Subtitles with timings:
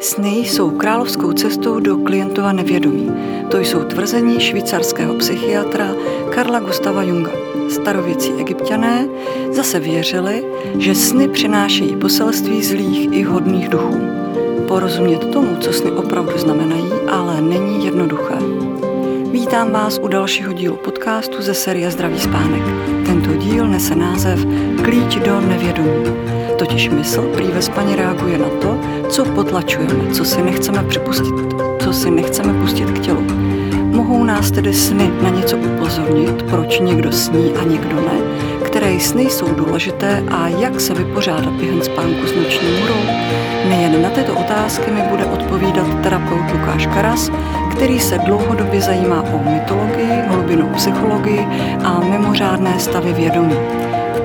[0.00, 3.10] Sny jsou královskou cestou do klientova nevědomí.
[3.50, 5.94] To jsou tvrzení švýcarského psychiatra
[6.30, 7.30] Karla Gustava Junga.
[7.68, 9.08] Starověcí egyptiané
[9.50, 10.44] zase věřili,
[10.78, 14.00] že sny přinášejí poselství zlých i hodných duchů.
[14.68, 18.36] Porozumět tomu, co sny opravdu znamenají, ale není jednoduché.
[19.32, 22.62] Vítám vás u dalšího dílu podcastu ze série Zdravý spánek.
[23.06, 24.46] Tento díl nese název
[24.82, 26.29] Klíč do nevědomí.
[26.60, 31.34] Totiž mysl prý ve spaně reaguje na to, co potlačujeme, co si nechceme připustit,
[31.78, 33.22] co si nechceme pustit k tělu.
[33.72, 38.18] Mohou nás tedy sny na něco upozornit, proč někdo sní a někdo ne,
[38.64, 43.00] které sny jsou důležité a jak se vypořádat během spánku s noční můrou.
[43.68, 47.30] Nejen na tyto otázky mi bude odpovídat terapeut Lukáš Karas,
[47.70, 51.46] který se dlouhodobě zajímá o mytologii, hlubinou psychologii
[51.84, 53.56] a mimořádné stavy vědomí.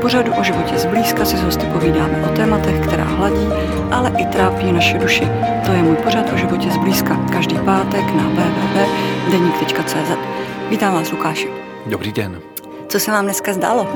[0.05, 3.48] Pořadu o životě zblízka si s hosty povídáme o tématech, která hladí,
[3.91, 5.27] ale i trápí naše duši.
[5.66, 7.26] To je můj pořad o životě zblízka.
[7.32, 10.12] Každý pátek na www.denik.cz.
[10.70, 11.49] Vítám vás, Lukáši.
[11.85, 12.41] Dobrý den.
[12.88, 13.88] Co se vám dneska zdálo?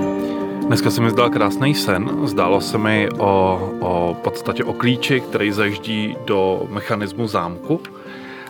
[0.67, 2.09] Dneska se mi zdal krásný sen.
[2.23, 7.81] Zdálo se mi o, o podstatě o klíči, který zajíždí do mechanismu zámku.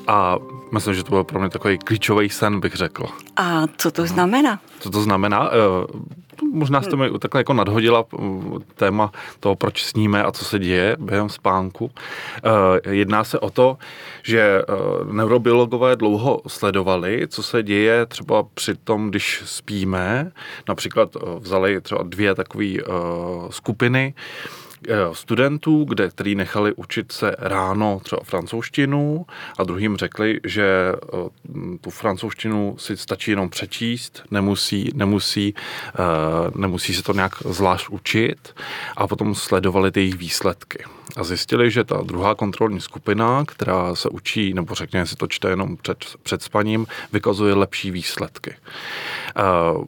[0.10, 0.38] A
[0.72, 3.06] myslím, že to byl pro mě takový klíčový sen, bych řekl.
[3.36, 4.60] A co to znamená?
[4.80, 5.50] Co to znamená?
[5.52, 5.88] Eh,
[6.54, 10.98] možná jste mi takhle jako nadhodila mm, téma toho, proč sníme a co se děje
[11.00, 11.92] během spánku.
[12.86, 13.78] Eh, jedná se o to,
[14.24, 14.64] že eh,
[15.14, 20.32] neurobiologové dlouho sledovali, co se děje třeba při tom, když spíme.
[20.68, 22.66] Například vzali třeba dvě takové
[23.50, 24.69] skupiny, Eh,
[25.14, 29.26] studentů, kde, který nechali učit se ráno třeba francouzštinu
[29.58, 36.00] a druhým řekli, že eh, tu francouzštinu si stačí jenom přečíst, nemusí, nemusí, eh,
[36.56, 38.56] nemusí se to nějak zvlášť učit
[38.98, 40.84] a potom sledovali ty jejich výsledky.
[41.18, 45.50] A zjistili, že ta druhá kontrolní skupina, která se učí, nebo řekněme si to čte
[45.50, 48.56] jenom před, před spaním, vykazuje lepší výsledky.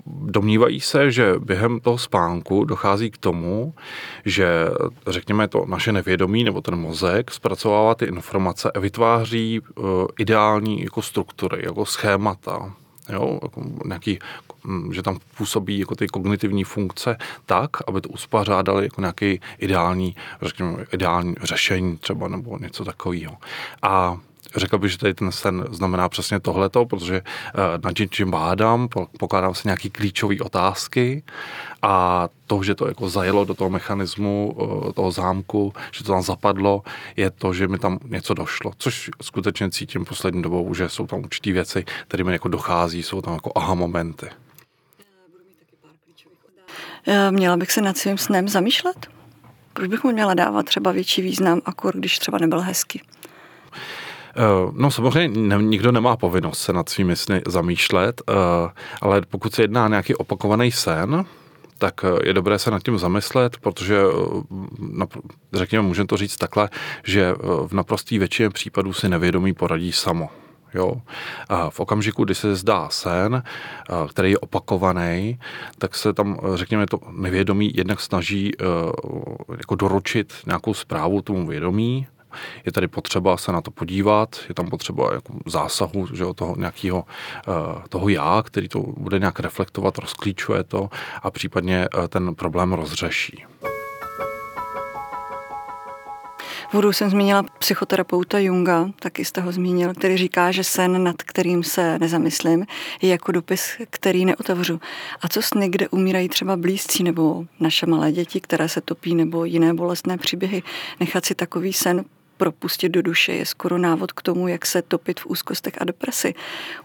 [0.06, 3.74] Domnívají se, že během toho spánku dochází k tomu,
[4.26, 4.48] že
[5.08, 9.86] řekněme to naše nevědomí nebo ten mozek zpracovává ty informace a vytváří uh,
[10.20, 12.74] ideální jako struktury, jako schémata,
[13.10, 14.20] jo, jako nějaký,
[14.92, 20.86] že tam působí jako ty kognitivní funkce tak, aby to uspořádali jako nějaký ideální, řekněme,
[20.94, 23.38] ideální řešení třeba nebo něco takového.
[23.82, 24.18] A
[24.56, 27.54] Řekl bych, že tady ten sen znamená přesně tohleto, protože eh,
[27.84, 28.88] na čím bádám,
[29.20, 31.24] pokládám si nějaký klíčové otázky
[31.82, 34.58] a to, že to jako zajelo do toho mechanismu,
[34.90, 36.84] eh, toho zámku, že to tam zapadlo,
[37.18, 38.72] je to, že mi tam něco došlo.
[38.78, 43.22] Což skutečně cítím poslední dobou, že jsou tam určitý věci, které mi jako dochází, jsou
[43.22, 44.30] tam jako aha momenty.
[47.08, 49.08] Eh, měla bych se nad svým snem zamýšlet?
[49.74, 53.02] Proč bych mu měla dávat třeba větší význam, akor když třeba nebyl hezky?
[54.36, 58.34] Eh, no samozřejmě nikdo nemá povinnost se nad svými sny zamýšlet, eh,
[59.02, 61.26] ale pokud se jedná nějaký opakovaný sen,
[61.78, 64.00] tak eh, je dobré se nad tím zamyslet, protože
[65.54, 66.70] řekněme, můžeme to říct takhle,
[67.04, 67.34] že
[67.68, 70.30] v naprostý většině případů si nevědomí poradí samo.
[70.74, 70.94] Jo?
[71.50, 73.44] A v okamžiku, kdy se zdá sen,
[74.10, 75.40] který je opakovaný,
[75.78, 78.52] tak se tam, řekněme, to nevědomí jednak snaží
[79.58, 82.08] jako doručit nějakou zprávu tomu vědomí,
[82.66, 87.06] je tady potřeba se na to podívat, je tam potřeba jako zásahu že, toho nějakého
[87.48, 87.52] eh,
[87.90, 90.90] toho já, který to bude nějak reflektovat, rozklíčuje to
[91.24, 93.46] a případně eh, ten problém rozřeší.
[96.74, 101.64] V jsem zmínila psychoterapeuta Junga, taky jste ho zmínil, který říká, že sen, nad kterým
[101.64, 102.66] se nezamyslím,
[103.02, 104.80] je jako dopis, který neotevřu.
[105.22, 109.46] A co sny, kde umírají třeba blízcí nebo naše malé děti, které se topí, nebo
[109.46, 110.64] jiné bolestné příběhy,
[111.00, 112.06] nechat si takový sen
[112.42, 116.34] propustit do duše je skoro návod k tomu, jak se topit v úzkostech a depresi.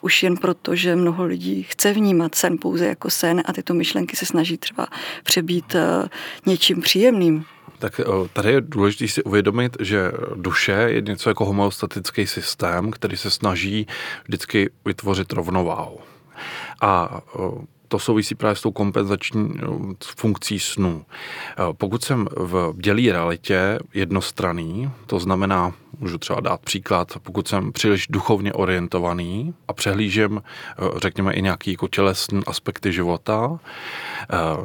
[0.00, 4.16] Už jen proto, že mnoho lidí chce vnímat sen pouze jako sen a tyto myšlenky
[4.16, 4.86] se snaží třeba
[5.24, 6.08] přebít eh,
[6.46, 7.44] něčím příjemným.
[7.78, 13.16] Tak eh, tady je důležité si uvědomit, že duše je něco jako homeostatický systém, který
[13.16, 13.86] se snaží
[14.24, 15.98] vždycky vytvořit rovnováhu.
[16.80, 17.40] A eh,
[17.88, 21.04] to souvisí právě s tou kompenzační no, funkcí snu.
[21.72, 28.06] Pokud jsem v dělí realitě jednostraný, to znamená, můžu třeba dát příklad, pokud jsem příliš
[28.10, 30.42] duchovně orientovaný a přehlížím,
[30.96, 33.58] řekněme, i nějaký jako tělesný aspekty života,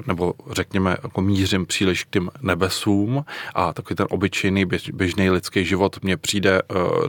[0.07, 3.25] nebo řekněme, jako mířím příliš k těm nebesům
[3.55, 6.61] a takový ten obyčejný běžný lidský život mně přijde,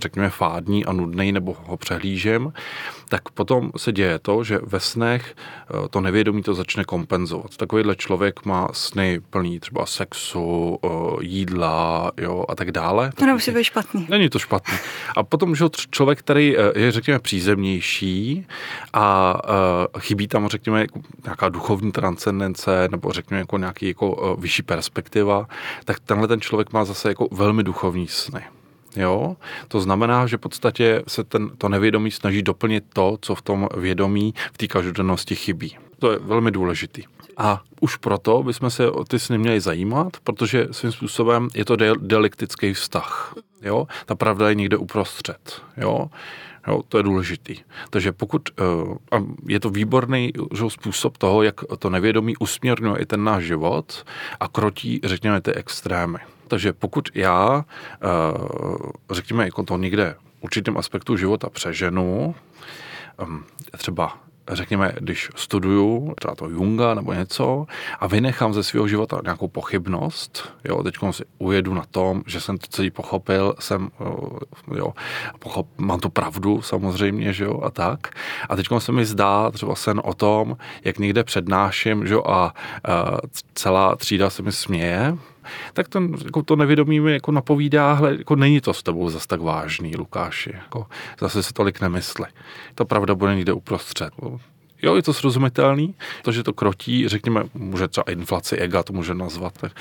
[0.02, 2.52] řekněme, fádní a nudný, nebo ho přehlížím,
[3.08, 5.34] tak potom se děje to, že ve snech
[5.90, 7.56] to nevědomí to začne kompenzovat.
[7.56, 10.78] Takovýhle člověk má sny plný třeba sexu,
[11.20, 13.12] jídla jo, a tak dále.
[13.14, 14.06] To nemusí být špatný.
[14.10, 14.78] Není to špatný.
[15.16, 18.46] A potom, že člověk, který e, je, řekněme, přízemnější
[18.92, 19.34] a
[19.94, 25.48] uh, chybí tam, řekněme, jako nějaká duchovní transcendence nebo řekněme jako nějaký jako vyšší perspektiva,
[25.84, 28.42] tak tenhle ten člověk má zase jako velmi duchovní sny.
[28.96, 29.36] Jo?
[29.68, 33.68] To znamená, že v podstatě se ten, to nevědomí snaží doplnit to, co v tom
[33.76, 35.76] vědomí v té každodennosti chybí.
[36.02, 37.02] To je velmi důležitý.
[37.36, 41.76] A už proto bychom se o ty sny měli zajímat, protože svým způsobem je to
[42.00, 43.34] dialektický vztah.
[43.62, 43.86] Jo?
[44.06, 45.62] Ta pravda je někde uprostřed.
[45.76, 46.10] Jo?
[46.68, 47.56] Jo, to je důležitý.
[47.90, 48.96] Takže pokud uh,
[49.48, 54.04] je to výborný že, způsob toho, jak to nevědomí usměrňuje i ten náš život
[54.40, 56.18] a krotí, řekněme, ty extrémy.
[56.48, 57.64] Takže pokud já,
[58.04, 62.34] uh, řekněme, jako to někde určitým aspektu života přeženu,
[63.76, 64.18] třeba
[64.50, 67.66] řekněme, když studuju třeba to Junga nebo něco
[68.00, 72.58] a vynechám ze svého života nějakou pochybnost, jo, teď si ujedu na tom, že jsem
[72.58, 73.90] to celý pochopil, jsem,
[74.74, 74.92] jo,
[75.38, 78.10] pochop, mám tu pravdu samozřejmě, že jo, a tak.
[78.48, 82.34] A teď se mi zdá třeba sen o tom, jak někde přednáším, že jo, a,
[82.34, 82.54] a
[83.54, 85.16] celá třída se mi směje,
[85.72, 89.28] tak ten, jako to nevědomí mi jako napovídá, hle, jako není to s tebou zase
[89.28, 90.52] tak vážný, Lukáši.
[90.54, 90.86] Jako,
[91.20, 92.26] zase si tolik nemysli.
[92.74, 94.10] Ta pravda bude někde uprostřed.
[94.82, 99.14] Jo, je to srozumitelný, to, že to krotí, řekněme, může třeba inflaci ega, to může
[99.14, 99.58] nazvat.
[99.58, 99.72] Tak.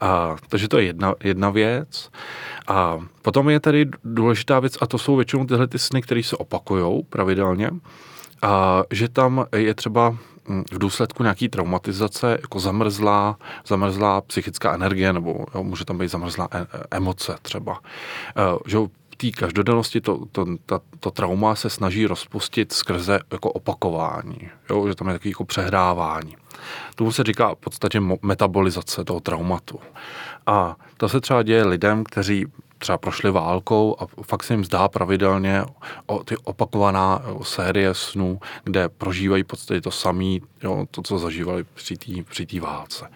[0.00, 2.10] A, takže to je jedna, jedna věc.
[2.68, 6.36] A potom je tady důležitá věc, a to jsou většinou tyhle ty sny, které se
[6.36, 7.70] opakují pravidelně,
[8.42, 10.16] a že tam je třeba
[10.72, 16.48] v důsledku nějaký traumatizace jako zamrzlá, zamrzlá psychická energie, nebo jo, může tam být zamrzlá
[16.52, 17.80] e- emoce třeba.
[18.36, 23.52] E, že v té každodennosti to, to, to, to trauma se snaží rozpustit skrze jako
[23.52, 26.36] opakování, jo, že tam je takový jako přehrávání.
[26.94, 29.80] Tomu se říká v podstatě metabolizace toho traumatu.
[30.46, 32.46] A to se třeba děje lidem, kteří
[32.78, 35.62] třeba prošli válkou a fakt se jim zdá pravidelně
[36.06, 40.38] o ty opakovaná série snů, kde prožívají podstatě to samé,
[40.90, 43.10] to, co zažívali při té při válce.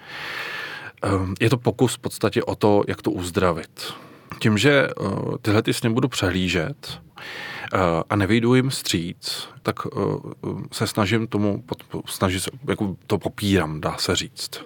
[1.03, 3.93] Ehm, je to pokus v podstatě o to, jak to uzdravit.
[4.38, 5.05] Tím, že eh,
[5.43, 7.00] tyhle ty sny budu přehlížet,
[7.62, 7.62] Eh,
[8.08, 9.98] a nevejdu jim stříc, tak eh,
[10.72, 11.64] se snažím tomu,
[12.06, 14.64] snažím se, jako to popírám, dá se říct.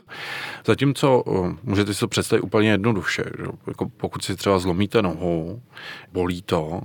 [0.66, 3.44] Zatímco eh, můžete si to představit úplně jednoduše, že?
[3.66, 5.62] Jako pokud si třeba zlomíte nohu,
[6.12, 6.80] bolí to,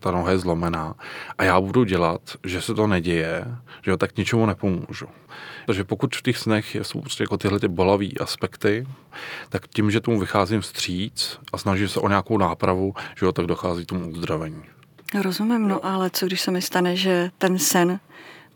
[0.00, 0.94] ta noha je zlomená
[1.38, 3.44] a já budu dělat, že se to neděje,
[3.82, 5.06] že tak ničemu nepomůžu.
[5.66, 8.86] Takže pokud v těch snech jsou prostě jako tyhle ty bolavé aspekty,
[9.48, 13.86] tak tím, že tomu vycházím vstříc a snažím se o nějakou nápravu, že tak dochází
[13.86, 14.75] tomu uzdravení.
[15.14, 18.00] Rozumím, no ale co když se mi stane, že ten sen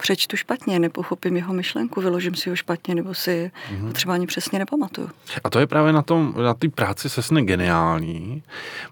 [0.00, 3.92] přečtu špatně, nepochopím jeho myšlenku, vyložím si ho špatně, nebo si mm-hmm.
[3.92, 5.10] třeba ani přesně nepamatuju.
[5.44, 8.42] A to je právě na tom, na té práci se sny geniální,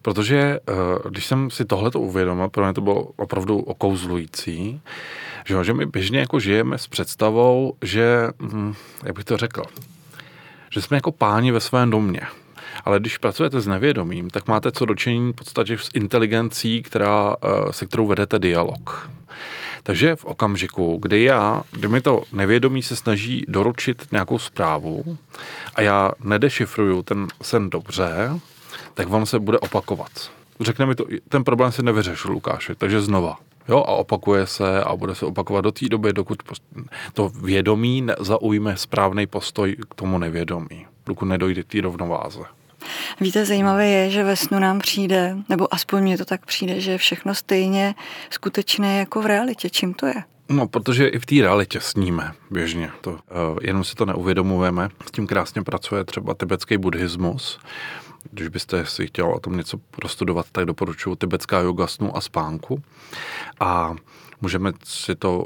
[0.03, 4.81] protože uh, když jsem si tohle to uvědomil, pro mě to bylo opravdu okouzlující,
[5.47, 9.63] že, že my běžně jako žijeme s představou, že, hm, jak bych to řekl,
[10.71, 12.21] že jsme jako páni ve svém domě.
[12.85, 17.73] Ale když pracujete s nevědomím, tak máte co dočení v podstatě s inteligencí, která, eh,
[17.73, 19.11] se kterou vedete dialog.
[19.83, 25.19] Takže v okamžiku, kdy já, kdy mi to nevědomí se snaží doručit nějakou zprávu
[25.75, 28.31] a já nedešifruju ten sen dobře,
[28.95, 30.11] tak vám se bude opakovat.
[30.61, 33.39] Řekne mi to, ten problém si nevyřešil Lukáši, takže znova.
[33.69, 36.43] Jo, a opakuje se a bude se opakovat do té doby, dokud
[37.13, 42.58] to vědomí zaujme správný postoj k tomu nevědomí, dokud nedojde k té rovnováze.
[43.21, 46.91] Víte, zajímavé je, že ve snu nám přijde, nebo aspoň mně to tak přijde, že
[46.91, 47.95] je všechno stejně
[48.31, 49.71] skutečné jako v realitě.
[49.71, 50.15] Čím to je?
[50.49, 52.91] No, protože i v té realitě sníme běžně.
[53.01, 53.19] To, uh,
[53.63, 54.89] jenom si to neuvědomujeme.
[55.07, 57.59] S tím krásně pracuje třeba tibetský buddhismus.
[58.31, 62.83] Když byste si chtěl o tom něco prostudovat, tak doporučuji tibetská yoga snu a spánku.
[63.61, 63.95] A
[64.41, 65.45] můžeme si to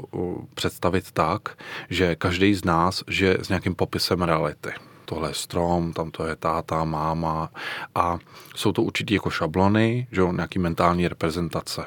[0.53, 1.41] představit tak,
[1.89, 4.71] že každý z nás žije s nějakým popisem reality
[5.05, 7.49] tohle je strom, tam to je táta, máma
[7.95, 8.17] a
[8.55, 11.85] jsou to určitě jako šablony, že jo, nějaký mentální reprezentace.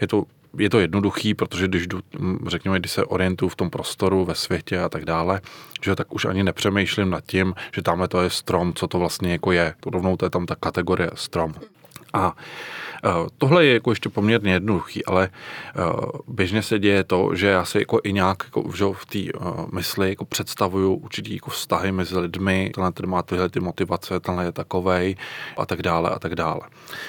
[0.00, 0.24] Je to
[0.58, 2.00] je to jednoduchý, protože když jdu,
[2.46, 5.40] řekněme, když se orientuju v tom prostoru, ve světě a tak dále,
[5.82, 9.32] že tak už ani nepřemýšlím nad tím, že tamhle to je strom, co to vlastně
[9.32, 9.74] jako je.
[9.80, 11.54] To rovnou to je tam ta kategorie strom.
[12.12, 12.36] A
[13.38, 15.28] Tohle je jako ještě poměrně jednoduchý, ale
[16.28, 19.18] běžně se děje to, že já si jako i nějak jako, v té
[19.72, 24.44] mysli jako představuju určitý jako vztahy mezi lidmi, tenhle ten má tyhle ty motivace, tenhle
[24.44, 25.16] je takovej
[25.56, 26.60] a tak dále a tak dále.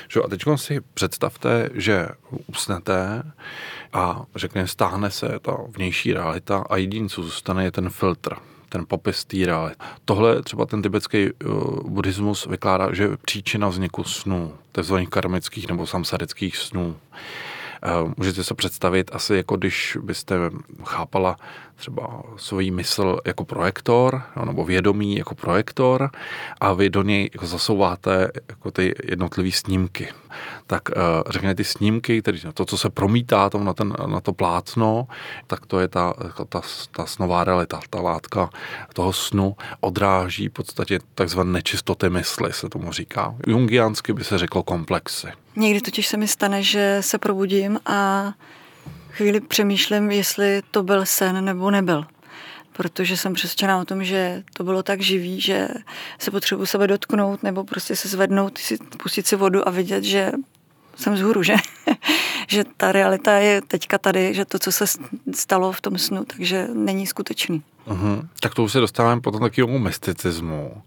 [0.08, 0.22] Že?
[0.22, 2.08] A teď si představte, že
[2.48, 3.24] usnete
[3.94, 8.36] a řekněme, stáhne se ta vnější realita a jediný, co zůstane, je ten filtr
[8.70, 9.76] ten popis té reality.
[10.06, 14.96] Tohle třeba ten tibetský uh, buddhismus vykládá, že je příčina vzniku snů, tzv.
[15.10, 16.96] karmických nebo samsarických snů.
[18.04, 20.36] Uh, můžete se představit asi jako když byste
[20.84, 21.38] chápala
[21.78, 26.10] třeba svůj mysl jako projektor, no, nebo vědomí jako projektor
[26.62, 30.08] a vy do něj jako zasouváte jako ty jednotlivé snímky.
[30.68, 30.96] Tak uh,
[31.30, 35.08] řekněme ty snímky, tedy to, co se promítá tam na, ten, na to plátno,
[35.48, 38.50] tak to je ta, jako ta, ta snová realita, ta látka
[38.94, 43.36] toho snu odráží v podstatě takzvané nečistoty mysli, se tomu říká.
[43.48, 45.28] Jungiansky by se řeklo komplexy.
[45.56, 48.34] Někdy totiž se mi stane, že se probudím a
[49.18, 52.06] chvíli přemýšlím, jestli to byl sen nebo nebyl.
[52.74, 55.68] Protože jsem přesvědčená o tom, že to bylo tak živý, že
[56.20, 58.60] se potřebuji sebe dotknout nebo prostě se zvednout,
[59.04, 60.32] pustit si vodu a vidět, že
[60.96, 61.56] jsem vzhůru, že,
[62.48, 64.86] že ta realita je teďka tady, že to, co se
[65.34, 67.64] stalo v tom snu, takže není skutečný.
[67.88, 68.30] Uhum.
[68.40, 70.82] Tak to už se dostáváme potom takovému mysticismu.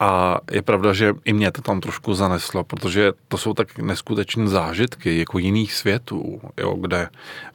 [0.00, 4.48] A je pravda, že i mě to tam trošku zaneslo, protože to jsou tak neskutečné
[4.48, 7.08] zážitky jako jiných světů, jo, kde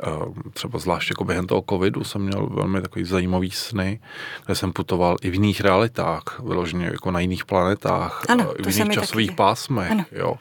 [0.07, 3.99] uh, třeba zvlášť jako během toho covidu jsem měl velmi takový zajímavý sny,
[4.45, 8.77] kde jsem putoval i v jiných realitách, vyloženě jako na jiných planetách, ano, uh, v
[8.77, 9.37] jiných časových taky.
[9.37, 9.91] pásmech.
[9.91, 10.05] Ano.
[10.11, 10.35] Jo.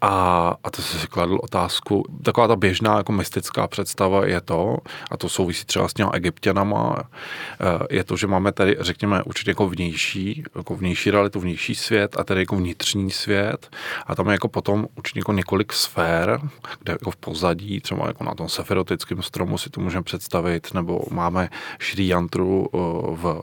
[0.00, 4.76] A, a to si kladl otázku, taková ta běžná jako mystická představa je to,
[5.10, 9.50] a to souvisí třeba s těmi egyptianama, eh, je to, že máme tady, řekněme, určitě
[9.50, 13.70] jako vnější, jako vnější realitu, vnější svět a tady jako vnitřní svět
[14.06, 16.40] a tam je jako potom určitě jako několik sfér,
[16.80, 21.00] kde jako v pozadí, třeba jako na tom seferotickém stromu si to můžeme představit, nebo
[21.10, 22.78] máme Šri Yantru eh,
[23.16, 23.42] v,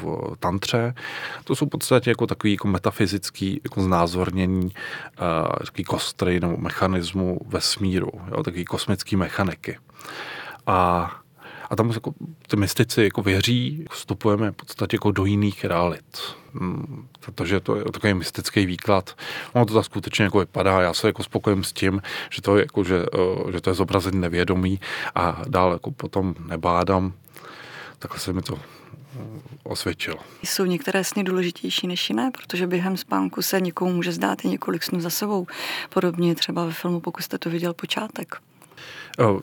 [0.00, 0.94] v tantře.
[1.44, 4.70] To jsou v podstatě jako takový jako metafyzický jako znázornění
[5.74, 9.78] takový kostry nebo mechanismu vesmíru, jo, takový kosmický mechaniky.
[10.66, 11.10] A,
[11.70, 12.14] a tam jako,
[12.48, 16.18] ty mystici jako věří, vstupujeme v podstatě jako do jiných realit.
[16.54, 19.16] Hmm, protože to je takový mystický výklad.
[19.52, 20.80] Ono to tak skutečně jako vypadá.
[20.80, 23.74] Já se jako spokojím s tím, že to je, jako, že, eh, že to je
[23.74, 24.80] zobrazení nevědomí
[25.14, 27.12] a dál jako potom nebádám.
[27.98, 28.58] Takhle se mi to
[29.62, 30.14] osvědčil.
[30.42, 34.82] Jsou některé sny důležitější než jiné, protože během spánku se někomu může zdát i několik
[34.82, 35.46] snů za sebou.
[35.88, 38.36] Podobně třeba ve filmu, pokud jste to viděl počátek.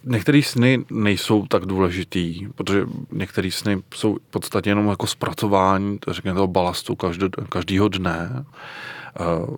[0.03, 6.13] Některé sny nejsou tak důležitý, protože některé sny jsou v podstatě jenom jako zpracování, to
[6.13, 6.97] řekněme, toho balastu
[7.49, 8.45] každého dne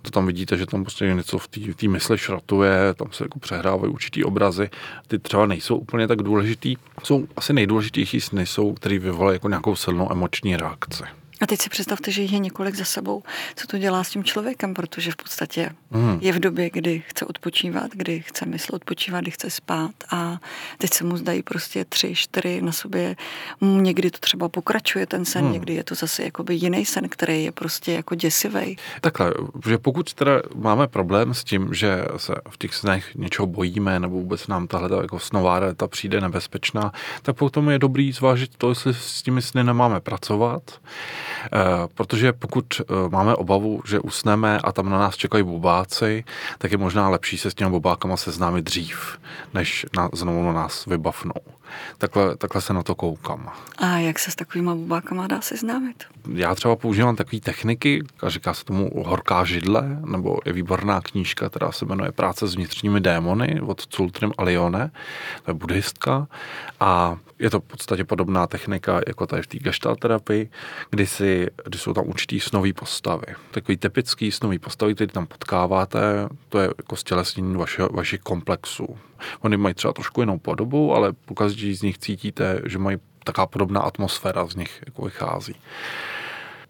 [0.02, 3.94] to tam vidíte, že tam prostě něco v té mysli šratuje, tam se jako přehrávají
[3.94, 4.70] určitý obrazy,
[5.08, 6.76] ty třeba nejsou úplně tak důležitý.
[7.04, 11.04] Jsou asi nejdůležitější sny, jsou, který vyvolají jako nějakou silnou emoční reakci.
[11.44, 13.24] A teď si představte, že jich je několik za sebou.
[13.56, 16.18] Co to dělá s tím člověkem, protože v podstatě mm.
[16.22, 20.40] je v době, kdy chce odpočívat, kdy chce mysl odpočívat, kdy chce spát a
[20.78, 23.16] teď se mu zdají prostě tři, čtyři na sobě.
[23.62, 25.52] Někdy to třeba pokračuje ten sen, mm.
[25.52, 28.78] někdy je to zase jakoby jiný sen, který je prostě jako děsivý.
[29.02, 29.34] Takhle,
[29.68, 34.16] že pokud teda máme problém s tím, že se v těch snech něčeho bojíme nebo
[34.16, 38.94] vůbec nám tahle jako snová realita přijde nebezpečná, tak potom je dobrý zvážit to, jestli
[38.94, 40.80] s těmi sny nemáme pracovat
[41.96, 46.24] protože pokud eh, máme obavu, že usneme a tam na nás čekají bobáci,
[46.58, 49.20] tak je možná lepší se s těmi bobákama seznámit dřív,
[49.54, 51.34] než na, znovu na nás vybavnou.
[51.98, 53.52] Takhle, takhle se na to koukám.
[53.78, 56.04] A jak se s takovými bubákama dá seznámit?
[56.34, 61.50] Já třeba používám takové techniky, a říká se tomu horká židle, nebo je výborná knížka,
[61.50, 64.92] která se jmenuje Práce s vnitřními démony od Cultrim Alione,
[65.46, 66.28] to je buddhistka
[66.80, 70.50] a je to v podstatě podobná technika jako tady v té gestalt terapii,
[70.90, 71.33] kdy, si,
[71.66, 73.26] kdy jsou tam určitý snový postavy.
[73.52, 78.98] Takový typický snový postavy, který tam potkáváte, to je jako stělesnění vaše, vašich komplexů.
[79.40, 83.48] Oni mají třeba trošku jinou podobu, ale po každý z nich cítíte, že mají taková
[83.48, 85.56] podobná atmosféra z nich jako vychází.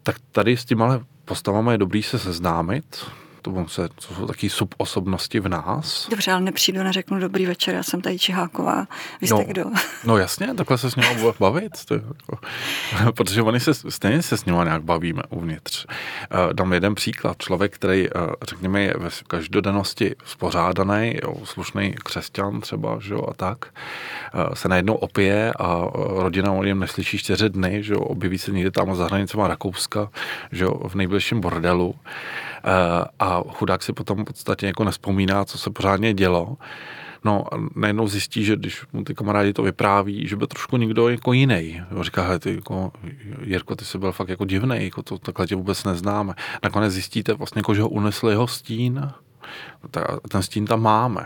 [0.03, 3.05] Tak tady s těma postavami je dobrý se seznámit,
[3.43, 6.07] to, se, to jsou taky subosobnosti v nás.
[6.09, 8.87] Dobře, ale nepřijdu, neřeknu dobrý večer, já jsem tady Čiháková,
[9.21, 9.65] vy jste no, kdo?
[10.03, 11.05] No jasně, takhle se s ním
[11.39, 12.37] bavit, to jako,
[13.15, 15.85] protože oni se, stejně se s ním nějak bavíme uvnitř.
[15.85, 22.61] Uh, dám jeden příklad, člověk, který, uh, řekněme, je ve každodennosti spořádaný, jo, slušný křesťan
[22.61, 23.65] třeba, že jo, a tak,
[24.33, 28.51] uh, se najednou opije a rodina o něm neslyší čtyři dny, že jo, objeví se
[28.51, 30.09] někde tam za hranicema Rakouska,
[30.51, 31.95] že jo, v nejbližším bordelu
[33.19, 36.57] a a chudák si potom v podstatě jako nespomíná, co se pořádně dělo.
[37.25, 41.09] No a najednou zjistí, že když mu ty kamarádi to vypráví, že byl trošku někdo
[41.09, 41.81] jako jiný.
[42.01, 42.91] Říká, hele, ty jako,
[43.41, 46.33] Jirko, ty jsi byl fakt jako divný, jako to, takhle tě vůbec neznáme.
[46.63, 49.11] Nakonec zjistíte vlastně, jako, že ho unesl jeho stín.
[50.29, 51.25] Ten stín tam máme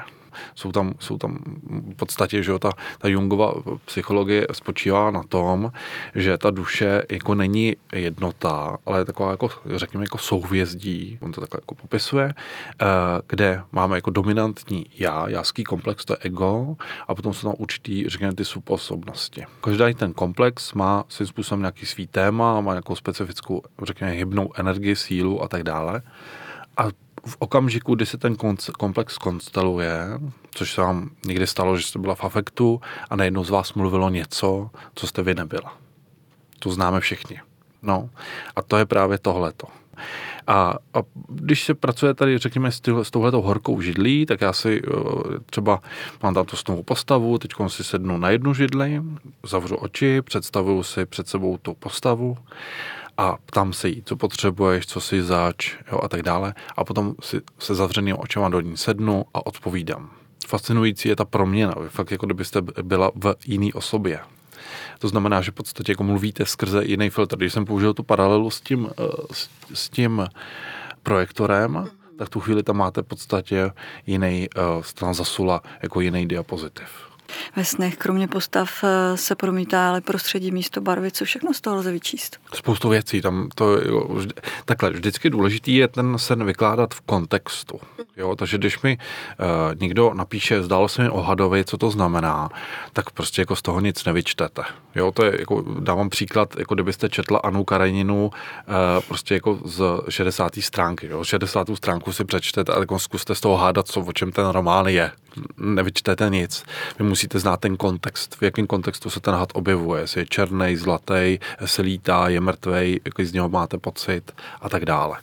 [0.56, 1.38] jsou tam, jsou tam
[1.70, 3.54] v podstatě, že jo, ta, ta Jungova
[3.86, 5.72] psychologie spočívá na tom,
[6.16, 11.42] že ta duše jako není jednota, ale je taková jako, řekněme, jako souhvězdí, on to
[11.42, 12.34] takhle jako popisuje,
[12.82, 12.86] eh,
[13.28, 16.76] kde máme jako dominantní já, jáský komplex, to je ego,
[17.08, 19.46] a potom jsou tam určitý, řekněme, ty subosobnosti.
[19.62, 24.96] Každý ten komplex má svým způsobem nějaký svý téma, má nějakou specifickou, řekněme, hybnou energii,
[24.96, 26.02] sílu a tak dále.
[26.78, 26.88] A
[27.28, 28.36] v okamžiku, kdy se ten
[28.80, 30.00] komplex konsteluje,
[30.52, 34.10] což se vám někdy stalo, že jste byla v afektu a najednou z vás mluvilo
[34.10, 35.78] něco, co jste vy nebyla.
[36.60, 37.42] To známe všichni.
[37.82, 38.10] No.
[38.56, 39.68] A to je právě tohleto.
[40.48, 44.82] A, a když se pracuje tady, řekněme, s, s touhletou horkou židlí, tak já si
[44.88, 44.92] eh,
[45.46, 45.82] třeba
[46.24, 49.02] mám tam tu snovou postavu, teď si sednu na jednu židli,
[49.46, 52.38] zavřu oči, představuju si před sebou tu postavu
[53.18, 56.54] a ptám se jí, co potřebuješ, co si zač jo, a tak dále.
[56.78, 60.10] A potom si se zavřeným očima do ní sednu a odpovídám.
[60.48, 64.20] Fascinující je ta proměna, fakt jako kdybyste byla v jiný osobě.
[65.00, 67.38] To znamená, že v podstatě jako mluvíte skrze jiný filtr.
[67.38, 70.28] Když jsem použil tu paralelu s tím, eh, s, s tím
[71.04, 73.72] projektorem, tak tu chvíli tam máte v podstatě
[74.06, 77.07] jiný, uh, stran zasula jako jiný diapozitiv.
[77.56, 81.76] Ve snech kromě postav eh, se promítá ale prostředí místo barvy, co všechno z toho
[81.76, 82.40] lze vyčíst.
[82.54, 83.22] Spoustu věcí.
[83.22, 84.34] Tam to, jo, vždy,
[84.66, 87.80] takhle, vždycky důležitý je ten sen vykládat v kontextu.
[88.18, 88.36] Jo?
[88.36, 89.46] Takže když mi uh,
[89.80, 92.50] někdo napíše, zdálo se mi o hadovi, co to znamená,
[92.94, 94.64] tak prostě jako z toho nic nevyčtete.
[94.96, 95.12] Jo?
[95.12, 98.34] To je, jako, dávám příklad, jako kdybyste četla Anu Kareninu uh,
[99.08, 100.56] prostě jako z 60.
[100.60, 101.08] stránky.
[101.08, 101.24] Jo?
[101.24, 101.68] 60.
[101.76, 105.12] stránku si přečtete a jako zkuste z toho hádat, co, o čem ten román je.
[105.58, 106.64] Nevyčtete nic.
[107.00, 110.76] Vy musíte znát ten kontext, v jakém kontextu se ten had objevuje, jestli je černý,
[110.76, 114.32] zlatý, se lítá, je mrtvý, jaký z něho máte pocit
[114.62, 115.18] a tak dále.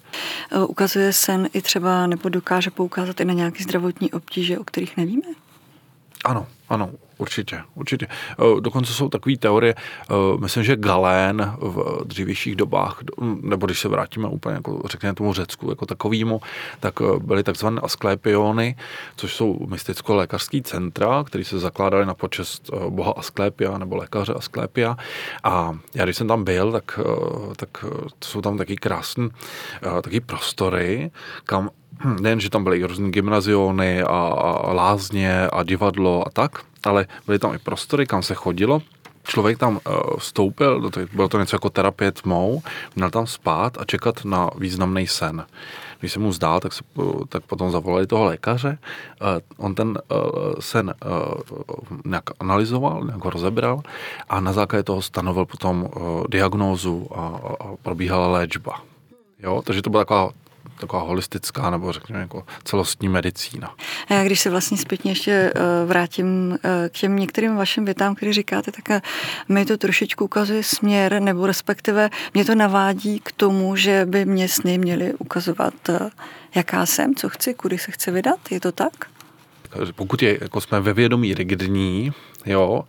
[0.67, 5.29] Ukazuje sen i třeba, nebo dokáže poukázat i na nějaké zdravotní obtíže, o kterých nevíme?
[6.25, 6.91] Ano, ano,
[7.25, 8.07] určitě, určitě.
[8.61, 9.75] Dokonce jsou takové teorie,
[10.41, 13.01] myslím, že Galén v dřívějších dobách,
[13.41, 16.41] nebo když se vrátíme úplně, jako řekněme tomu Řecku jako takovýmu,
[16.81, 18.77] tak byly takzvané asklépiony,
[19.17, 24.97] což jsou mysticko-lékařský centra, které se zakládaly na počest boha Asklépia nebo lékaře Asklépia.
[25.45, 27.01] A já, když jsem tam byl, tak,
[27.57, 27.85] tak
[28.25, 29.29] jsou tam taky krásné
[30.03, 31.11] taky prostory,
[31.45, 31.71] kam
[32.21, 37.39] nejen, že tam byly různé gymnaziony a, a lázně a divadlo a tak, ale byly
[37.39, 38.83] tam i prostory, kam se chodilo.
[39.27, 42.63] Člověk tam uh, vstoupil, bylo to něco jako terapie tmou,
[42.97, 45.47] měl tam spát a čekat na významný sen.
[46.01, 46.85] Když se mu zdál, tak, se,
[47.29, 48.79] tak potom zavolali toho lékaře.
[49.23, 49.99] Uh, on ten
[50.61, 50.95] sen
[52.05, 53.81] nějak analyzoval, nějak ho rozebral
[54.29, 55.89] a na základě toho stanovil potom
[56.29, 57.21] diagnózu a,
[57.61, 58.83] a probíhala léčba.
[59.43, 60.31] Jo, takže to byla taková
[60.81, 63.75] taková holistická nebo řekněme jako celostní medicína.
[64.11, 65.53] Já když se vlastně zpětně ještě eh,
[65.87, 69.03] vrátím eh, k těm některým vašim větám, které říkáte, tak eh,
[69.49, 74.49] mi to trošičku ukazuje směr, nebo respektive mě to navádí k tomu, že by mě
[74.49, 75.75] sny měly ukazovat,
[76.55, 78.39] jaká jsem, co chci, kudy se chci vydat.
[78.51, 79.14] Je to tak?
[79.95, 82.13] Pokud je, jako jsme ve vědomí rigidní,
[82.47, 82.85] jo,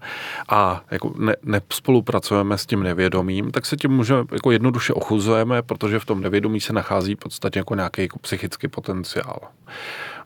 [0.49, 5.99] a jako ne, nespolupracujeme s tím nevědomím, tak se tím můžeme jako jednoduše ochuzujeme, protože
[5.99, 9.39] v tom nevědomí se nachází v podstatě jako nějaký jako psychický potenciál.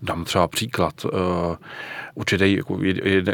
[0.02, 1.06] Dám třeba příklad.
[1.06, 1.12] Uh,
[2.15, 2.78] určitě jako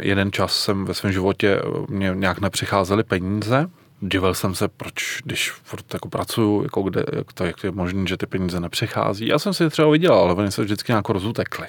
[0.02, 3.68] jeden, čas jsem ve svém životě eh, mě nějak nepřicházely peníze,
[4.00, 8.06] Divil jsem se, proč, když furt jako pracuju, jako kde, jak to jak je možné,
[8.06, 9.26] že ty peníze nepřichází.
[9.26, 11.66] Já jsem si je třeba vydělal, ale oni se vždycky nějak rozutekli.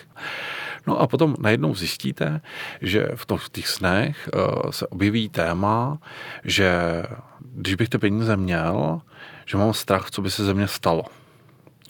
[0.87, 2.41] No a potom najednou zjistíte,
[2.81, 5.97] že v těch snech uh, se objeví téma,
[6.43, 7.03] že
[7.39, 9.01] když bych ty peníze měl,
[9.45, 11.03] že mám strach, co by se ze mě stalo.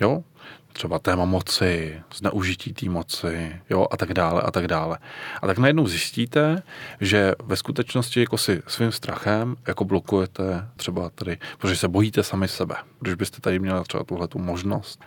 [0.02, 0.24] Jo?
[0.78, 4.98] Třeba téma moci, zneužití té moci, jo, a tak dále, a tak dále.
[5.42, 6.64] A tak najednou zjistíte,
[7.02, 12.48] že ve skutečnosti jako si svým strachem jako blokujete třeba tady, protože se bojíte sami
[12.48, 15.02] sebe, když byste tady měli třeba tuhle tu možnost.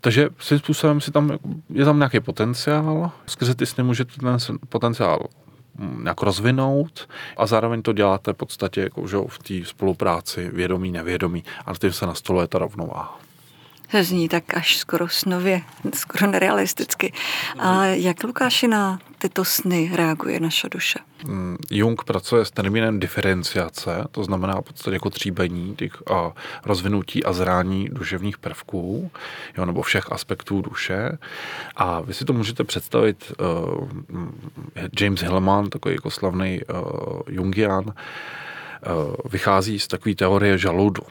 [0.00, 1.38] Takže svým způsobem si tam,
[1.70, 4.36] je tam nějaký potenciál, skrze ty sny můžete ten
[4.68, 5.26] potenciál
[5.74, 10.92] mm, nějak rozvinout a zároveň to děláte v podstatě jako, že v té spolupráci vědomí,
[10.92, 13.29] nevědomí a tím se nastoluje ta rovnováha
[13.92, 15.62] zní tak až skoro snově,
[15.94, 17.12] skoro nerealisticky.
[17.58, 20.98] Ale jak Lukáši na tyto sny reaguje naše duše?
[21.24, 26.32] Mm, Jung pracuje s termínem diferenciace, to znamená v podstatě jako tříbení těch a
[26.64, 29.10] rozvinutí a zrání duševních prvků,
[29.58, 31.18] jo, nebo všech aspektů duše.
[31.76, 33.88] A vy si to můžete představit, uh,
[35.00, 37.92] James Hillman, takový jako slavný uh, Jungian, uh,
[39.30, 41.02] vychází z takové teorie žaludu.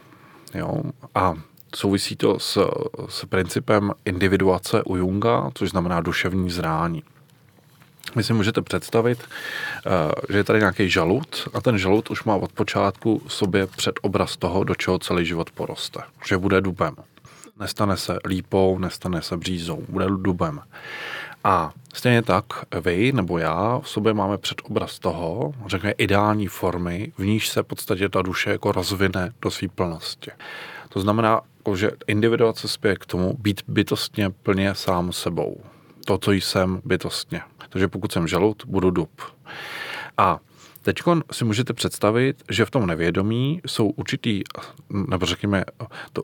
[0.53, 0.81] Jo?
[1.15, 1.33] A
[1.75, 2.69] souvisí to s,
[3.09, 7.03] s principem individuace u Junga, což znamená duševní zrání.
[8.15, 9.89] Vy si můžete představit, eh,
[10.29, 14.63] že je tady nějaký žalud a ten žalud už má od počátku sobě předobraz toho,
[14.63, 15.99] do čeho celý život poroste.
[16.27, 16.95] Že bude dubem.
[17.59, 20.61] Nestane se lípou, nestane se břízou, bude dubem.
[21.43, 22.45] A stejně tak
[22.81, 27.65] vy nebo já v sobě máme předobraz toho, řekněme ideální formy, v níž se v
[27.65, 30.31] podstatě ta duše jako rozvine do své plnosti.
[30.89, 35.61] To znamená, jako, že individuace spěje k tomu být bytostně plně sám sebou.
[36.05, 37.41] To, co jsem bytostně.
[37.69, 39.21] Takže pokud jsem žalud, budu dub.
[40.17, 40.39] A
[40.81, 40.99] Teď
[41.31, 44.41] si můžete představit, že v tom nevědomí jsou určitý,
[45.07, 45.63] nebo řekněme,
[46.13, 46.23] to,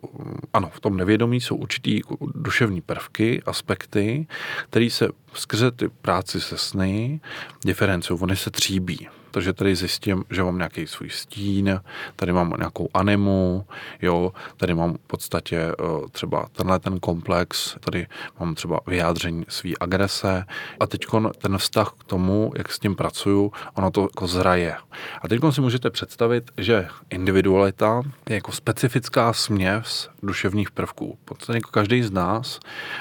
[0.54, 2.01] ano, v tom nevědomí jsou určitý
[2.36, 4.28] duševní prvky, aspekty,
[4.69, 7.19] které se skrze ty práci se sny
[7.65, 11.82] diferencují, oni se tříbí takže tady zjistím, že mám nějaký svůj stín,
[12.15, 13.65] tady mám nějakou animu,
[14.02, 15.74] jo, tady mám v podstatě eh,
[16.12, 18.08] třeba tenhle ten komplex, tady
[18.39, 20.45] mám třeba vyjádření své agrese
[20.80, 21.06] a teď
[21.38, 24.76] ten vztah k tomu, jak s tím pracuju, ono to jako zraje.
[25.21, 31.17] A teď si můžete představit, že individualita je jako specifická směs duševních prvků.
[31.21, 32.60] V podstatě jako každý z nás,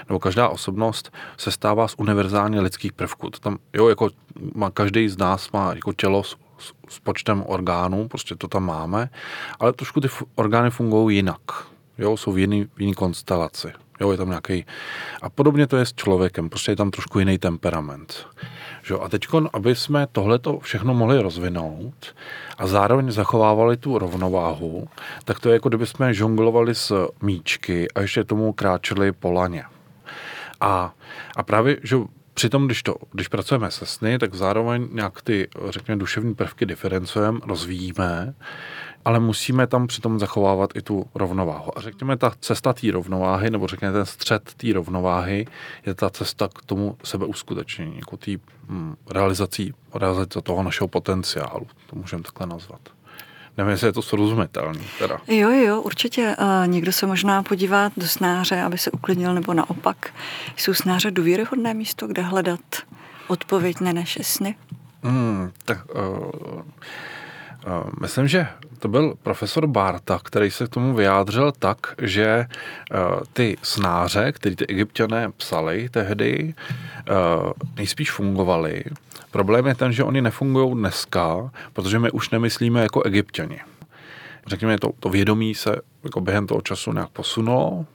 [0.09, 3.31] nebo každá osobnost se stává z univerzálně lidských prvků.
[3.31, 4.11] To tam, jo, jako
[4.55, 6.24] má, každý z nás má jako tělo
[6.59, 9.09] s, s, počtem orgánů, prostě to tam máme,
[9.61, 11.41] ale trošku ty orgány fungují jinak.
[11.99, 13.73] Jo, jsou v jiný, v jiný konstelaci.
[14.01, 14.67] Jo, je tam nějaký...
[15.23, 18.27] A podobně to je s člověkem, prostě je tam trošku jiný temperament.
[18.83, 18.95] Že?
[18.95, 22.15] A teď, aby jsme tohleto všechno mohli rozvinout
[22.59, 24.89] a zároveň zachovávali tu rovnováhu,
[25.25, 29.65] tak to je jako kdyby jsme žonglovali s míčky a ještě tomu kráčeli po laně.
[30.61, 30.95] A,
[31.37, 31.97] a právě, že
[32.35, 37.41] Přitom, když, to, když pracujeme se sny, tak zároveň nějak ty, řekněme, duševní prvky diferencujeme,
[37.45, 38.35] rozvíjíme,
[39.05, 41.79] ale musíme tam přitom zachovávat i tu rovnováhu.
[41.79, 45.47] A řekněme, ta cesta té rovnováhy, nebo řekněme ten střed té rovnováhy,
[45.87, 48.31] je ta cesta k tomu sebeuskutečnění, jako té
[48.69, 51.67] hm, realizací, realizace toho našeho potenciálu.
[51.87, 52.81] To můžeme takhle nazvat.
[53.57, 54.81] Nevím, jestli je to srozumitelný.
[54.99, 55.19] Teda.
[55.27, 56.37] Jo, jo, určitě.
[56.39, 60.11] A někdo se možná podívá do snáře, aby se uklidnil, nebo naopak.
[60.57, 62.61] Jsou snáře důvěryhodné místo, kde hledat
[63.29, 64.55] odpověď na naše sny?
[65.03, 66.63] Hmm, tak, uh, uh,
[68.01, 68.47] myslím, že
[68.79, 74.57] to byl profesor Barta, který se k tomu vyjádřil tak, že uh, ty snáře, které
[74.57, 76.55] ty egyptiané psali tehdy,
[77.11, 78.85] uh, nejspíš fungovaly
[79.35, 83.61] Problém je ten, že oni nefungují dneska, protože my už nemyslíme jako egyptěni.
[84.47, 87.87] Řekněme, to, to vědomí se jako během toho času nějak posunulo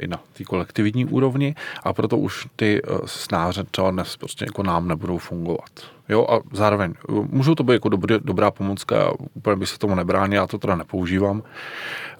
[0.00, 4.62] i na té kolektivní úrovni a proto už ty e, snáře třeba dnes prostě jako
[4.62, 5.70] nám nebudou fungovat.
[6.08, 9.94] Jo, a zároveň e, můžou to být jako dobrý, dobrá pomocka, úplně bych se tomu
[9.94, 11.42] nebránil, já to teda nepoužívám.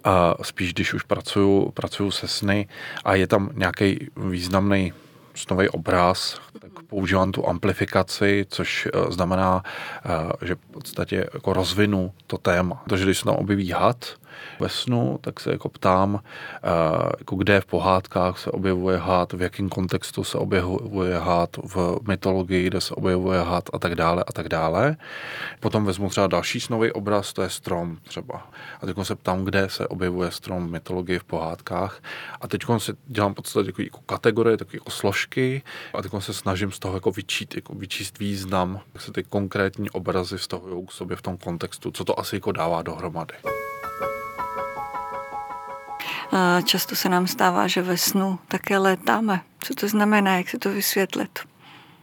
[0.05, 2.69] A spíš, když už pracuju, pracuju se sny
[3.05, 4.93] a je tam nějaký významný
[5.39, 12.13] snový obraz, tak používám tu amplifikaci, což eh, znamená, eh, že v podstatě jako rozvinu
[12.27, 12.83] to téma.
[12.89, 14.15] Takže když se tam objeví had,
[14.61, 19.43] ve snu, tak se jako ptám, eh, jako kde v pohádkách se objevuje had, v
[19.43, 24.33] jakém kontextu se objevuje had, v mytologii, kde se objevuje had a tak dále a
[24.33, 24.97] tak dále.
[25.61, 28.47] Potom vezmu třeba další snový obraz, to je strom třeba.
[28.81, 32.03] A teď se ptám, kde se objevuje strom v mytologii, v pohádkách.
[32.41, 35.63] A teď si dělám v podstatě jako, jako kategorie, takové jako složky
[35.95, 39.91] a teď se snažím z toho jako vyčít, jako vyčíst význam, jak se ty konkrétní
[39.91, 43.35] obrazy vztahují k sobě v tom kontextu, co to asi jako dává dohromady.
[46.65, 49.41] Často se nám stává, že ve snu také létáme.
[49.61, 51.39] Co to znamená, jak se to vysvětlit?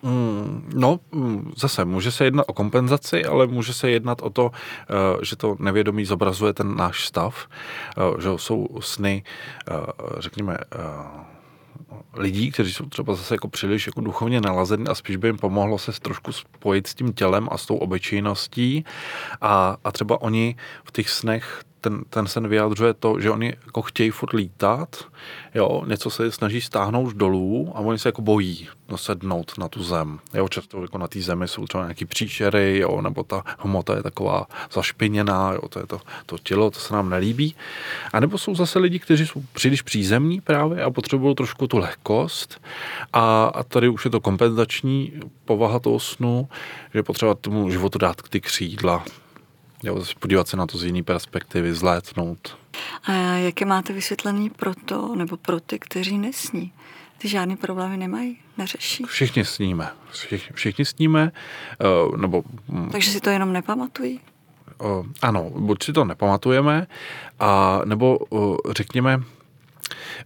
[0.05, 4.51] Mm, no, mm, zase může se jednat o kompenzaci, ale může se jednat o to,
[4.53, 7.47] eh, že to nevědomí zobrazuje ten náš stav,
[7.97, 9.23] eh, že jsou sny,
[9.69, 9.73] eh,
[10.19, 10.57] řekněme,
[12.13, 15.77] lidí, kteří jsou třeba zase jako příliš jako duchovně nalazení a spíš by jim pomohlo
[15.77, 18.85] se trošku spojit s tím tělem a s tou obyčejností
[19.41, 23.81] a, a třeba oni v těch snech ten, ten sen vyjadřuje to, že oni jako
[23.81, 25.05] chtějí furt lítat,
[25.55, 30.19] jo, něco se snaží stáhnout dolů a oni se jako bojí dosednout na tu zem.
[30.33, 34.03] Jo, často jako na té zemi jsou třeba nějaký příšery, jo, nebo ta hmota je
[34.03, 37.55] taková zašpiněná, jo, to je to, to tělo, to se nám nelíbí.
[38.13, 42.61] A nebo jsou zase lidi, kteří jsou příliš přízemní právě a potřebují trošku tu lehkost.
[43.13, 45.13] A, a tady už je to kompenzační
[45.45, 46.49] povaha toho snu,
[46.93, 49.03] že potřeba tomu životu dát ty křídla,
[49.85, 52.57] jo, podívat se na to z jiné perspektivy, zlétnout.
[53.03, 56.73] A jaké máte vysvětlení pro to, nebo pro ty, kteří nesní?
[57.17, 59.03] Ty žádný problémy nemají, neřeší?
[59.03, 59.91] Všichni sníme.
[60.11, 61.31] Všichni, všichni sníme,
[62.07, 62.43] uh, nebo...
[62.69, 62.89] Hm.
[62.91, 64.19] Takže si to jenom nepamatují?
[64.81, 66.87] Uh, ano, buď si to nepamatujeme,
[67.39, 69.23] a nebo uh, řekněme,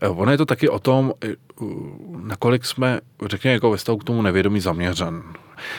[0.10, 1.14] ono je to taky o tom,
[2.22, 5.24] nakolik jsme, řekněme, jako ve stavu k tomu nevědomí zaměřen.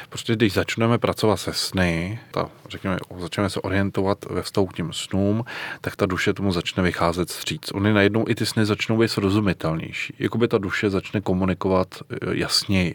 [0.08, 4.92] Prostě když začneme pracovat se sny, ta, řekněme, začneme se orientovat ve vztahu k těm
[4.92, 5.44] snům,
[5.80, 7.72] tak ta duše tomu začne vycházet stříc.
[7.72, 10.14] Ony najednou i ty sny začnou být srozumitelnější.
[10.18, 12.94] Jakoby ta duše začne komunikovat e, jasněji.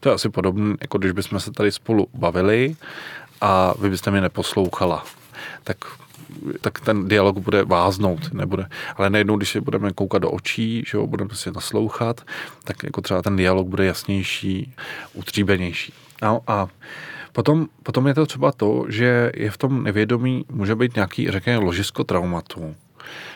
[0.00, 2.76] To je asi podobné, jako když bychom se tady spolu bavili
[3.40, 5.04] a vy byste mě neposlouchala.
[5.64, 5.76] Tak
[6.60, 8.66] tak ten dialog bude váznout, nebude.
[8.96, 12.20] Ale najednou, když se budeme koukat do očí, že jo, budeme si naslouchat,
[12.64, 14.74] tak jako třeba ten dialog bude jasnější,
[15.14, 15.92] utříbenější.
[16.22, 16.68] No a
[17.32, 21.64] potom, potom je to třeba to, že je v tom nevědomí, může být nějaký, řekněme,
[21.64, 22.74] ložisko traumatu.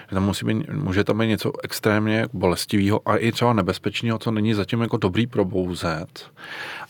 [0.09, 4.31] Že tam musí být, může tam být něco extrémně bolestivého a i třeba nebezpečného, co
[4.31, 6.31] není zatím jako dobrý probouzet.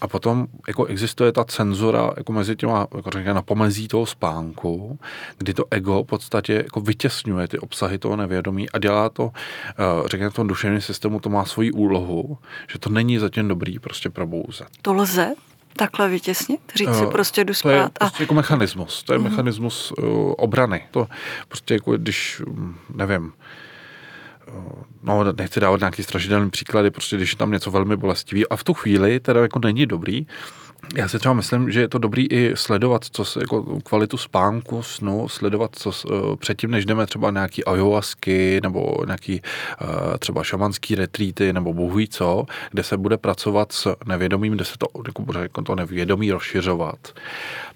[0.01, 4.99] A potom jako existuje ta cenzura jako mezi těma, jako řekněme, na pomezí toho spánku,
[5.39, 9.31] kdy to ego v podstatě jako vytěsňuje ty obsahy toho nevědomí a dělá to,
[9.69, 12.39] eh, řekněme, v tom duševním systému to má svoji úlohu,
[12.73, 14.69] že to není zatím dobrý prostě probouzet.
[14.83, 15.35] To lze?
[15.77, 16.61] Takhle vytěsnit?
[16.75, 17.69] Říct si eh, prostě jdu spát?
[17.69, 19.03] To je prostě jako mechanismus.
[19.03, 19.23] To je uh-huh.
[19.23, 20.83] mechanismus uh, obrany.
[20.91, 21.07] To
[21.49, 23.33] prostě jako když, mm, nevím,
[24.49, 28.57] uh, no nechci dávat nějaký strašidelný příklady, prostě když je tam něco velmi bolestivý a
[28.57, 30.27] v tu chvíli teda jako není dobrý,
[30.95, 34.83] já si třeba myslím, že je to dobrý i sledovat, co se, jako kvalitu spánku,
[34.83, 39.41] snu, sledovat, co uh, předtím, než jdeme třeba nějaký ayahuasky nebo nějaký
[39.81, 44.75] uh, třeba šamanský retreaty nebo bohu co, kde se bude pracovat s nevědomím, kde se
[44.79, 46.99] to, jako, bude jako to nevědomí rozšiřovat.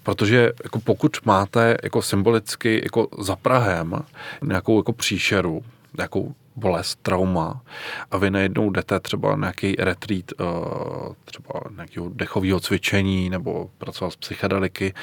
[0.03, 4.03] Protože jako pokud máte jako symbolicky jako za Prahem
[4.41, 5.63] nějakou jako příšeru,
[5.97, 6.35] bolest,
[7.01, 7.61] trauma
[8.11, 10.45] a vy najednou jdete třeba na nějaký retreat, eh,
[11.25, 14.93] třeba nějakého dechového cvičení nebo pracovat s psychedeliky,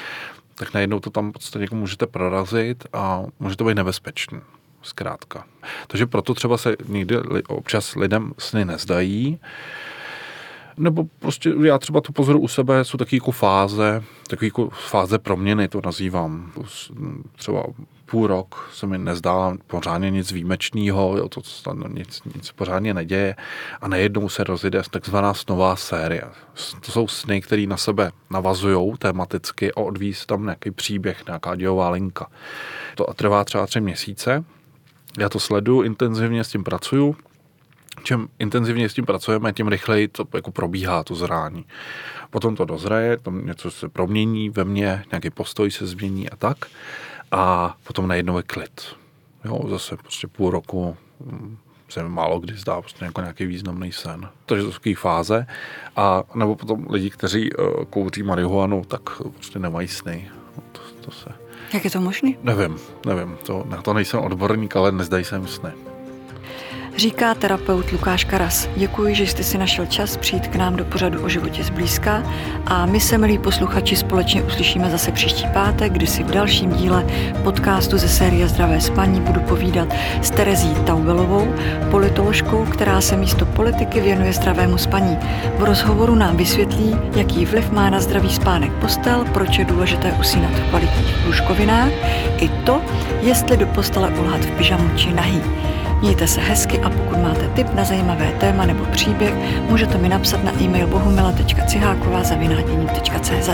[0.55, 4.39] tak najednou to tam podstatě jako můžete prorazit a může to být nebezpečný.
[4.81, 5.45] Zkrátka.
[5.87, 9.39] Takže proto třeba se někdy občas lidem sny nezdají,
[10.79, 15.19] nebo prostě já třeba to pozoru u sebe, jsou taky jako fáze, takový jako fáze
[15.19, 16.51] proměny to nazývám.
[17.35, 17.63] Třeba
[18.05, 21.41] půl rok se mi nezdá pořádně nic výjimečného, to
[21.87, 23.35] nic, nic pořádně neděje
[23.81, 26.23] a najednou se rozjede takzvaná snová série.
[26.85, 31.55] To jsou sny, které na sebe navazují tematicky a odvíjí se tam nějaký příběh, nějaká
[31.55, 32.27] dějová linka.
[32.95, 34.43] To trvá třeba tři měsíce.
[35.17, 37.15] Já to sleduju, intenzivně s tím pracuju.
[38.03, 41.65] Čím intenzivně s tím pracujeme, tím rychleji to jako probíhá, to zrání.
[42.29, 46.57] Potom to dozraje, tam něco se promění ve mně, nějaký postoj se změní a tak
[47.31, 48.81] a potom najednou je klid.
[49.45, 51.57] Jo, zase prostě půl roku mm,
[51.89, 54.29] se mi málo kdy zdá prostě jako nějaký významný sen.
[54.45, 55.47] Takže to jsou fáze.
[55.95, 59.01] A nebo potom lidi, kteří uh, kouří marihuanu, tak
[59.33, 60.31] prostě nemají sny.
[60.57, 61.29] No, to, to se...
[61.73, 62.31] Jak je to možné?
[62.43, 63.37] Nevím, nevím.
[63.45, 65.88] To, na to nejsem odborník, ale nezdají se mi sny
[66.99, 68.69] říká terapeut Lukáš Karas.
[68.75, 72.23] Děkuji, že jste si našel čas přijít k nám do pořadu o životě zblízka
[72.65, 77.05] a my se, milí posluchači, společně uslyšíme zase příští pátek, kdy si v dalším díle
[77.43, 79.87] podcastu ze série Zdravé spaní budu povídat
[80.21, 81.53] s Terezí Taubelovou,
[81.91, 85.17] politoložkou, která se místo politiky věnuje zdravému spaní.
[85.57, 90.51] V rozhovoru nám vysvětlí, jaký vliv má na zdravý spánek postel, proč je důležité usínat
[90.51, 91.91] v kvalitních lůžkovinách,
[92.37, 92.81] i to,
[93.21, 95.41] jestli do postele ulhat v pyžamu či nahý.
[96.01, 99.33] Mějte se hezky a pokud máte tip na zajímavé téma nebo příběh,
[99.69, 103.49] můžete mi napsat na e-mail bohumila.ciháková.cz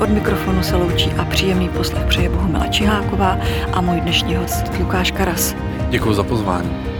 [0.00, 3.38] Od mikrofonu se loučí a příjemný poslech přeje Bohumila Čiháková
[3.72, 5.54] a můj dnešní host Lukáš Karas.
[5.90, 6.97] Děkuji za pozvání.